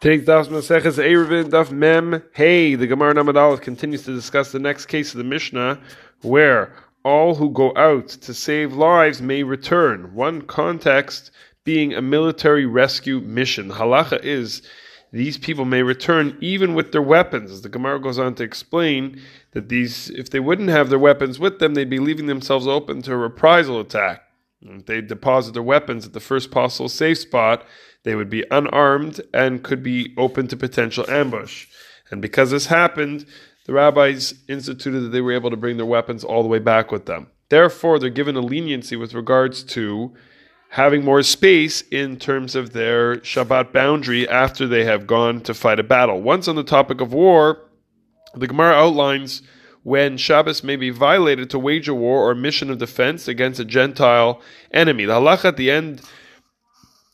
Today's 0.00 0.28
Daf 0.28 0.46
Maseches 0.46 0.96
Eruvin 0.96 1.50
Daf 1.50 1.72
Mem 1.72 2.22
Hey. 2.32 2.76
The 2.76 2.86
Gemara 2.86 3.14
Namadal 3.14 3.60
continues 3.60 4.04
to 4.04 4.14
discuss 4.14 4.52
the 4.52 4.60
next 4.60 4.86
case 4.86 5.12
of 5.12 5.18
the 5.18 5.24
Mishnah, 5.24 5.80
where 6.22 6.72
all 7.04 7.34
who 7.34 7.50
go 7.50 7.72
out 7.74 8.06
to 8.06 8.32
save 8.32 8.72
lives 8.72 9.20
may 9.20 9.42
return. 9.42 10.14
One 10.14 10.42
context 10.42 11.32
being 11.64 11.94
a 11.94 12.00
military 12.00 12.64
rescue 12.64 13.18
mission. 13.18 13.70
Halacha 13.70 14.22
is 14.22 14.62
these 15.12 15.36
people 15.36 15.64
may 15.64 15.82
return 15.82 16.38
even 16.40 16.74
with 16.74 16.92
their 16.92 17.02
weapons. 17.02 17.62
The 17.62 17.68
Gemara 17.68 18.00
goes 18.00 18.20
on 18.20 18.36
to 18.36 18.44
explain 18.44 19.20
that 19.50 19.68
these, 19.68 20.10
if 20.10 20.30
they 20.30 20.38
wouldn't 20.38 20.68
have 20.68 20.90
their 20.90 20.98
weapons 21.00 21.40
with 21.40 21.58
them, 21.58 21.74
they'd 21.74 21.90
be 21.90 21.98
leaving 21.98 22.26
themselves 22.26 22.68
open 22.68 23.02
to 23.02 23.14
a 23.14 23.16
reprisal 23.16 23.80
attack. 23.80 24.27
If 24.60 24.86
they 24.86 25.00
deposit 25.00 25.52
their 25.52 25.62
weapons 25.62 26.06
at 26.06 26.12
the 26.12 26.20
first 26.20 26.50
possible 26.50 26.88
safe 26.88 27.18
spot, 27.18 27.64
they 28.04 28.14
would 28.14 28.30
be 28.30 28.44
unarmed 28.50 29.20
and 29.32 29.62
could 29.62 29.82
be 29.82 30.14
open 30.16 30.48
to 30.48 30.56
potential 30.56 31.08
ambush. 31.08 31.66
And 32.10 32.20
because 32.20 32.50
this 32.50 32.66
happened, 32.66 33.26
the 33.66 33.72
rabbis 33.72 34.34
instituted 34.48 35.00
that 35.00 35.08
they 35.08 35.20
were 35.20 35.32
able 35.32 35.50
to 35.50 35.56
bring 35.56 35.76
their 35.76 35.86
weapons 35.86 36.24
all 36.24 36.42
the 36.42 36.48
way 36.48 36.58
back 36.58 36.90
with 36.90 37.06
them. 37.06 37.28
Therefore, 37.50 37.98
they're 37.98 38.10
given 38.10 38.36
a 38.36 38.40
leniency 38.40 38.96
with 38.96 39.14
regards 39.14 39.62
to 39.64 40.14
having 40.70 41.04
more 41.04 41.22
space 41.22 41.82
in 41.82 42.16
terms 42.16 42.54
of 42.54 42.72
their 42.72 43.16
Shabbat 43.18 43.72
boundary 43.72 44.28
after 44.28 44.66
they 44.66 44.84
have 44.84 45.06
gone 45.06 45.40
to 45.42 45.54
fight 45.54 45.80
a 45.80 45.84
battle. 45.84 46.20
Once 46.20 46.48
on 46.48 46.56
the 46.56 46.64
topic 46.64 47.00
of 47.00 47.12
war, 47.12 47.68
the 48.34 48.46
Gemara 48.46 48.74
outlines 48.74 49.42
when 49.82 50.16
Shabbos 50.16 50.62
may 50.62 50.76
be 50.76 50.90
violated 50.90 51.50
to 51.50 51.58
wage 51.58 51.88
a 51.88 51.94
war 51.94 52.28
or 52.28 52.34
mission 52.34 52.70
of 52.70 52.78
defense 52.78 53.28
against 53.28 53.60
a 53.60 53.64
Gentile 53.64 54.40
enemy. 54.72 55.04
The 55.04 55.14
halacha 55.14 55.46
at 55.46 55.56
the 55.56 55.70
end 55.70 56.02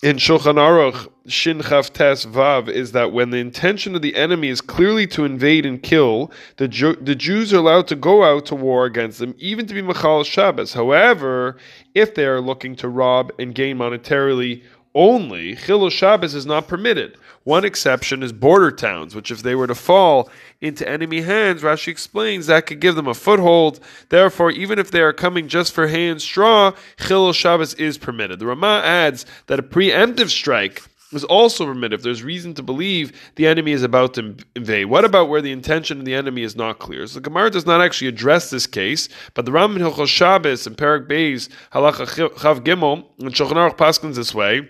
in 0.02 0.16
Shulchan 0.16 0.56
Aruch 0.56 1.08
Shin 1.26 1.60
Chav 1.60 1.90
Tes 1.90 2.26
Vav 2.26 2.68
is 2.68 2.92
that 2.92 3.12
when 3.12 3.30
the 3.30 3.38
intention 3.38 3.94
of 3.94 4.02
the 4.02 4.16
enemy 4.16 4.48
is 4.48 4.60
clearly 4.60 5.06
to 5.06 5.24
invade 5.24 5.64
and 5.64 5.82
kill, 5.82 6.30
the, 6.58 6.68
the 7.00 7.14
Jews 7.14 7.54
are 7.54 7.58
allowed 7.58 7.88
to 7.88 7.96
go 7.96 8.22
out 8.22 8.44
to 8.46 8.54
war 8.54 8.84
against 8.84 9.18
them, 9.18 9.34
even 9.38 9.66
to 9.66 9.72
be 9.72 9.80
Machal 9.80 10.22
Shabbos. 10.24 10.74
However, 10.74 11.56
if 11.94 12.14
they 12.14 12.26
are 12.26 12.42
looking 12.42 12.76
to 12.76 12.88
rob 12.88 13.32
and 13.38 13.54
gain 13.54 13.78
monetarily 13.78 14.62
only, 14.94 15.56
Chilul 15.56 15.90
Shabbos 15.90 16.34
is 16.34 16.46
not 16.46 16.68
permitted. 16.68 17.16
One 17.42 17.64
exception 17.64 18.22
is 18.22 18.32
border 18.32 18.70
towns, 18.70 19.14
which 19.14 19.30
if 19.30 19.42
they 19.42 19.54
were 19.54 19.66
to 19.66 19.74
fall 19.74 20.30
into 20.60 20.88
enemy 20.88 21.20
hands, 21.20 21.62
Rashi 21.62 21.88
explains 21.88 22.46
that 22.46 22.66
could 22.66 22.80
give 22.80 22.94
them 22.94 23.08
a 23.08 23.14
foothold. 23.14 23.80
Therefore, 24.08 24.50
even 24.50 24.78
if 24.78 24.90
they 24.90 25.02
are 25.02 25.12
coming 25.12 25.48
just 25.48 25.72
for 25.72 25.88
hay 25.88 26.08
and 26.08 26.22
straw, 26.22 26.72
Chilul 26.96 27.34
Shabbos 27.34 27.74
is 27.74 27.98
permitted. 27.98 28.38
The 28.38 28.46
Ramah 28.46 28.82
adds 28.84 29.26
that 29.46 29.58
a 29.58 29.62
preemptive 29.62 30.30
strike 30.30 30.82
is 31.12 31.24
also 31.24 31.66
permitted 31.66 31.98
if 31.98 32.02
there's 32.02 32.22
reason 32.22 32.54
to 32.54 32.62
believe 32.62 33.12
the 33.36 33.46
enemy 33.46 33.72
is 33.72 33.82
about 33.82 34.14
to 34.14 34.36
invade. 34.56 34.86
What 34.86 35.04
about 35.04 35.28
where 35.28 35.42
the 35.42 35.52
intention 35.52 35.98
of 35.98 36.04
the 36.04 36.14
enemy 36.14 36.42
is 36.42 36.56
not 36.56 36.78
clear? 36.78 37.06
So 37.06 37.14
the 37.14 37.20
Gemara 37.20 37.50
does 37.50 37.66
not 37.66 37.80
actually 37.80 38.08
address 38.08 38.50
this 38.50 38.66
case, 38.66 39.08
but 39.34 39.44
the 39.44 39.52
Ram 39.52 39.76
Hilchos 39.76 40.08
Shabbos 40.08 40.66
and 40.66 40.78
Perak 40.78 41.08
Beis 41.08 41.48
Halacha 41.72 42.30
Chav 42.30 42.60
Gimel 42.60 43.04
and 43.18 43.32
Shulchan 43.32 43.52
Aruch 43.52 43.76
Paskins 43.76 44.14
this 44.16 44.34
way 44.34 44.68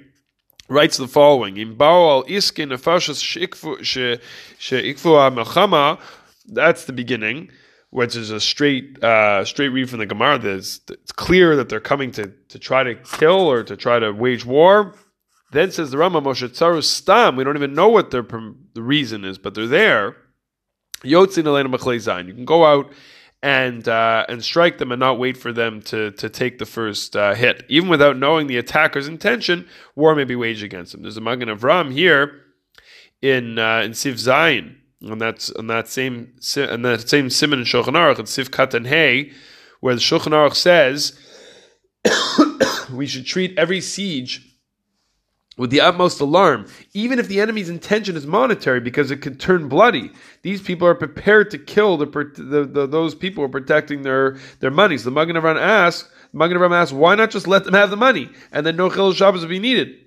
writes 0.68 0.96
the 0.96 1.08
following: 1.08 1.56
In 1.56 1.74
Baal 1.76 2.24
Iskin 2.24 2.72
Melchama. 5.30 6.00
That's 6.46 6.84
the 6.84 6.92
beginning, 6.92 7.50
which 7.90 8.16
is 8.16 8.30
a 8.30 8.40
straight 8.40 9.02
uh, 9.02 9.44
straight 9.44 9.68
read 9.68 9.90
from 9.90 9.98
the 9.98 10.06
Gemara. 10.06 10.38
There's, 10.38 10.80
it's 10.88 11.12
clear 11.12 11.56
that 11.56 11.68
they're 11.68 11.80
coming 11.80 12.10
to, 12.12 12.32
to 12.48 12.58
try 12.58 12.82
to 12.82 12.94
kill 12.94 13.50
or 13.50 13.62
to 13.62 13.76
try 13.76 13.98
to 13.98 14.12
wage 14.12 14.44
war. 14.44 14.94
Then 15.52 15.70
says 15.70 15.90
the 15.90 15.98
Rama 15.98 16.20
Moshe 16.20 16.48
Tzaru 16.48 16.82
Stam. 16.82 17.36
We 17.36 17.44
don't 17.44 17.56
even 17.56 17.74
know 17.74 17.88
what 17.88 18.10
their 18.10 18.22
the 18.22 18.82
reason 18.82 19.24
is, 19.24 19.38
but 19.38 19.54
they're 19.54 19.66
there. 19.66 20.16
Yotzin 21.02 21.46
Elena 21.46 21.68
Zayin. 21.68 22.26
You 22.26 22.34
can 22.34 22.44
go 22.44 22.64
out 22.64 22.92
and 23.44 23.86
uh, 23.88 24.24
and 24.26 24.42
strike 24.42 24.78
them 24.78 24.90
and 24.90 24.98
not 24.98 25.18
wait 25.18 25.36
for 25.36 25.52
them 25.52 25.82
to 25.82 26.12
to 26.12 26.30
take 26.30 26.58
the 26.58 26.64
first 26.64 27.14
uh, 27.14 27.34
hit. 27.34 27.62
Even 27.68 27.90
without 27.90 28.16
knowing 28.16 28.46
the 28.46 28.56
attacker's 28.56 29.06
intention, 29.06 29.68
war 29.94 30.14
may 30.14 30.24
be 30.24 30.34
waged 30.34 30.62
against 30.62 30.92
them. 30.92 31.02
There's 31.02 31.18
a 31.18 31.20
Magen 31.20 31.50
Avram 31.50 31.92
here 31.92 32.40
in 33.20 33.58
uh, 33.58 33.82
in 33.84 33.90
Siv 33.90 34.14
Zayin 34.14 34.76
on 35.10 35.18
that 35.18 35.50
on 35.58 35.66
that 35.66 35.88
same 35.88 36.32
on 36.56 36.80
that 36.82 37.06
same 37.06 37.28
simon 37.28 37.58
in 37.58 37.66
Shulchan 37.66 37.92
Aruch 37.92 38.18
in 38.18 38.24
Siv 38.24 38.48
Katan 38.48 38.86
Hey, 38.86 39.32
where 39.80 39.94
the 39.94 40.00
Shulchan 40.00 40.32
Aruch 40.32 40.54
says 40.54 41.12
we 42.94 43.06
should 43.06 43.26
treat 43.26 43.58
every 43.58 43.82
siege 43.82 44.53
with 45.56 45.70
the 45.70 45.80
utmost 45.80 46.20
alarm, 46.20 46.66
even 46.92 47.18
if 47.18 47.28
the 47.28 47.40
enemy's 47.40 47.68
intention 47.68 48.16
is 48.16 48.26
monetary, 48.26 48.80
because 48.80 49.10
it 49.10 49.18
could 49.18 49.38
turn 49.38 49.68
bloody. 49.68 50.10
These 50.42 50.62
people 50.62 50.88
are 50.88 50.94
prepared 50.94 51.50
to 51.52 51.58
kill 51.58 51.96
the, 51.96 52.06
the, 52.06 52.64
the 52.64 52.86
those 52.86 53.14
people 53.14 53.42
who 53.42 53.46
are 53.46 53.60
protecting 53.60 54.02
their, 54.02 54.38
their 54.60 54.70
money. 54.70 54.98
So 54.98 55.04
the 55.04 55.10
Magen 55.12 55.36
Avram 55.36 55.60
asks, 55.60 56.08
Magen 56.32 56.58
Avram 56.58 56.72
asks, 56.72 56.92
why 56.92 57.14
not 57.14 57.30
just 57.30 57.46
let 57.46 57.64
them 57.64 57.74
have 57.74 57.90
the 57.90 57.96
money, 57.96 58.30
and 58.50 58.66
then 58.66 58.76
no 58.76 58.90
chil 58.90 59.12
Shabbos 59.12 59.42
will 59.42 59.48
be 59.48 59.58
needed? 59.60 60.03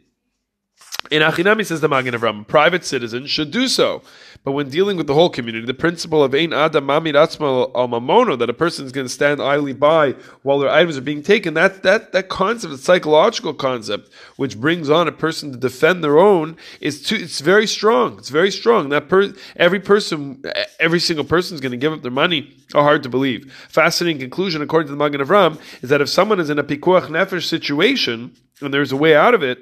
In 1.09 1.21
Achinami 1.21 1.65
says 1.65 1.79
the 1.79 1.87
Magen 1.87 2.13
Avram, 2.13 2.45
private 2.45 2.83
citizens 2.83 3.29
should 3.29 3.51
do 3.51 3.67
so. 3.67 4.01
But 4.43 4.51
when 4.51 4.69
dealing 4.69 4.97
with 4.97 5.07
the 5.07 5.13
whole 5.13 5.29
community, 5.29 5.65
the 5.65 5.73
principle 5.73 6.23
of 6.23 6.33
Ein 6.33 6.53
Adam 6.53 6.85
Mamid 6.85 7.15
Atzma 7.15 7.71
al 7.75 7.87
Mamono, 7.87 8.37
that 8.37 8.49
a 8.49 8.53
person 8.53 8.85
is 8.85 8.91
going 8.91 9.05
to 9.05 9.13
stand 9.13 9.41
idly 9.41 9.73
by 9.73 10.13
while 10.43 10.59
their 10.59 10.69
items 10.69 10.97
are 10.97 11.01
being 11.01 11.23
taken, 11.23 11.53
that, 11.53 11.83
that, 11.83 12.11
that 12.11 12.29
concept, 12.29 12.71
the 12.71 12.77
psychological 12.77 13.53
concept, 13.53 14.09
which 14.35 14.59
brings 14.59 14.89
on 14.89 15.07
a 15.07 15.11
person 15.11 15.51
to 15.51 15.57
defend 15.57 16.03
their 16.03 16.17
own, 16.17 16.57
is 16.81 17.01
too, 17.01 17.15
it's 17.15 17.39
very 17.39 17.67
strong. 17.67 18.17
It's 18.17 18.29
very 18.29 18.51
strong. 18.51 18.89
That 18.89 19.07
per, 19.07 19.33
every 19.55 19.79
person, 19.79 20.43
every 20.79 20.99
single 20.99 21.25
person 21.25 21.55
is 21.55 21.61
going 21.61 21.71
to 21.71 21.77
give 21.77 21.93
up 21.93 22.01
their 22.01 22.11
money. 22.11 22.53
How 22.73 22.83
hard 22.83 23.03
to 23.03 23.09
believe. 23.09 23.51
Fascinating 23.69 24.19
conclusion, 24.19 24.61
according 24.61 24.87
to 24.87 24.91
the 24.91 24.97
Magen 24.97 25.21
Avram, 25.21 25.59
is 25.81 25.89
that 25.89 26.01
if 26.01 26.09
someone 26.09 26.41
is 26.41 26.49
in 26.49 26.59
a 26.59 26.63
pikuach 26.65 27.07
nefesh 27.07 27.45
situation 27.45 28.35
and 28.59 28.73
there's 28.73 28.91
a 28.91 28.97
way 28.97 29.15
out 29.15 29.33
of 29.33 29.41
it, 29.41 29.59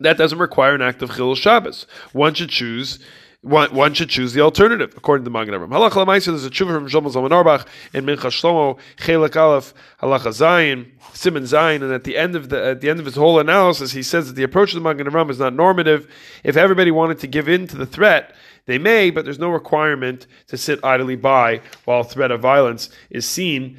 that 0.00 0.16
doesn't 0.16 0.38
require 0.38 0.74
an 0.74 0.82
act 0.82 1.02
of 1.02 1.10
chilul 1.10 1.36
Shabbos. 1.36 1.86
One 2.12 2.34
should 2.34 2.50
choose. 2.50 2.98
One, 3.42 3.72
one 3.72 3.94
should 3.94 4.08
choose 4.08 4.32
the 4.32 4.40
alternative, 4.40 4.94
according 4.96 5.22
to 5.22 5.30
the 5.30 5.38
Magen 5.38 5.54
Avram. 5.54 5.68
Halach 5.68 5.92
lemaisa. 5.92 6.26
There's 6.26 6.44
a 6.44 6.50
tshuva 6.50 6.74
from 6.74 6.88
Shlomo 6.88 7.12
Zalman 7.12 7.30
Auerbach 7.30 7.68
in 7.94 8.04
Mincha 8.04 8.32
Shlomo 8.32 8.80
Chelek 8.96 9.36
Aleph 9.36 9.72
Halacha 10.02 10.32
Zayin 10.32 10.90
Simon 11.14 11.44
Zayin, 11.44 11.82
and 11.82 11.92
at 11.92 12.02
the 12.02 12.16
end 12.16 12.34
of 12.34 12.48
the 12.48 12.62
at 12.62 12.80
the 12.80 12.90
end 12.90 12.98
of 12.98 13.06
his 13.06 13.14
whole 13.14 13.38
analysis, 13.38 13.92
he 13.92 14.02
says 14.02 14.26
that 14.26 14.34
the 14.34 14.42
approach 14.42 14.74
of 14.74 14.82
the 14.82 14.88
Magen 14.88 15.06
Avram 15.06 15.30
is 15.30 15.38
not 15.38 15.54
normative. 15.54 16.10
If 16.42 16.56
everybody 16.56 16.90
wanted 16.90 17.20
to 17.20 17.28
give 17.28 17.48
in 17.48 17.68
to 17.68 17.76
the 17.76 17.86
threat, 17.86 18.34
they 18.66 18.76
may, 18.76 19.10
but 19.10 19.24
there's 19.24 19.38
no 19.38 19.50
requirement 19.50 20.26
to 20.48 20.56
sit 20.56 20.82
idly 20.84 21.16
by 21.16 21.60
while 21.84 22.02
threat 22.02 22.32
of 22.32 22.40
violence 22.40 22.90
is 23.08 23.24
seen 23.24 23.78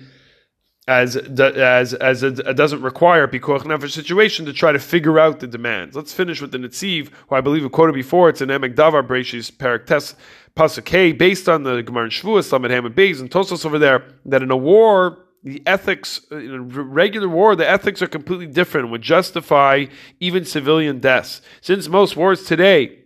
as 0.90 1.16
as 1.16 1.94
as 1.94 2.24
it 2.24 2.56
doesn't 2.56 2.82
require 2.82 3.28
pikuach 3.28 3.62
nefesh 3.62 3.92
situation 3.92 4.44
to 4.48 4.52
try 4.52 4.72
to 4.72 4.80
figure 4.80 5.20
out 5.20 5.40
the 5.40 5.46
demands. 5.46 5.96
Let's 5.96 6.14
finish 6.14 6.42
with 6.42 6.52
the 6.52 6.58
Netziv, 6.58 7.12
who 7.28 7.36
I 7.36 7.42
believe 7.42 7.62
we 7.62 7.70
quoted 7.70 7.94
before. 7.94 8.28
It's 8.30 8.42
an 8.42 8.50
Emek 8.50 8.74
Davar 8.74 9.08
Breshis 9.08 9.56
Perak 9.56 9.86
Tes 9.86 10.16
Pasuk 10.56 11.18
based 11.18 11.48
on 11.48 11.62
the 11.62 11.84
Gemara 11.84 12.06
and 12.06 12.12
Shavuos, 12.12 12.52
Lamed 12.52 12.72
Hamid 12.72 12.96
Beis 12.96 13.20
and 13.20 13.30
Tosos 13.30 13.68
over 13.68 13.78
there, 13.78 14.04
that 14.26 14.42
in 14.42 14.50
a 14.50 14.58
war 14.58 15.20
the 15.44 15.62
ethics 15.66 16.22
in 16.32 16.52
a 16.52 16.60
regular 16.60 17.30
war 17.30 17.56
the 17.56 17.70
ethics 17.70 18.02
are 18.02 18.08
completely 18.08 18.48
different 18.48 18.90
would 18.90 19.02
justify 19.02 19.86
even 20.20 20.44
civilian 20.44 21.00
deaths 21.00 21.42
since 21.62 21.88
most 21.88 22.18
wars 22.18 22.44
today 22.44 22.99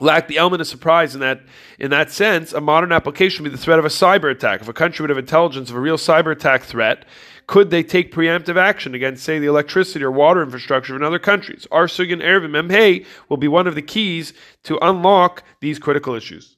lack 0.00 0.28
the 0.28 0.38
element 0.38 0.60
of 0.60 0.66
surprise 0.66 1.14
in 1.14 1.20
that 1.20 1.40
in 1.78 1.90
that 1.90 2.10
sense 2.10 2.52
a 2.52 2.60
modern 2.60 2.92
application 2.92 3.42
would 3.42 3.50
be 3.50 3.56
the 3.56 3.62
threat 3.62 3.78
of 3.78 3.84
a 3.84 3.88
cyber 3.88 4.30
attack. 4.30 4.60
If 4.60 4.68
a 4.68 4.72
country 4.72 5.02
would 5.02 5.10
have 5.10 5.18
intelligence 5.18 5.70
of 5.70 5.76
a 5.76 5.80
real 5.80 5.96
cyber 5.96 6.32
attack 6.32 6.62
threat 6.62 7.04
could 7.46 7.70
they 7.70 7.82
take 7.82 8.14
preemptive 8.14 8.56
action 8.56 8.94
against 8.94 9.24
say 9.24 9.38
the 9.38 9.46
electricity 9.46 10.04
or 10.04 10.10
water 10.10 10.42
infrastructure 10.42 10.94
of 10.96 11.02
other 11.02 11.18
countries? 11.18 11.66
Our 11.70 11.86
Sugan 11.86 12.22
Eruvin 12.22 12.50
Memhei 12.50 13.04
will 13.28 13.36
be 13.36 13.48
one 13.48 13.66
of 13.66 13.74
the 13.74 13.82
keys 13.82 14.32
to 14.64 14.78
unlock 14.80 15.42
these 15.60 15.78
critical 15.78 16.14
issues 16.14 16.56